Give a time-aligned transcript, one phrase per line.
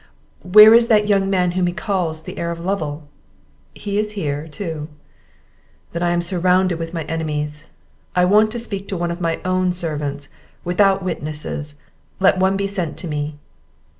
[0.43, 3.07] "Where is that young man whom he calls the heir of Lovel?"
[3.75, 4.87] "He is here, too."
[5.91, 7.67] "Then I am surrounded with my enemies.
[8.15, 10.27] I want to speak to one of my own servants,
[10.65, 11.75] without witnesses;
[12.19, 13.37] let one be sent to me."